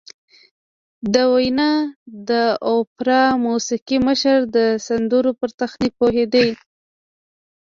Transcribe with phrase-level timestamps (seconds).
[1.13, 1.71] د ویانا
[2.29, 2.31] د
[2.73, 6.45] اوپرا موسیقي مشر د سندرو پر تخنیک پوهېده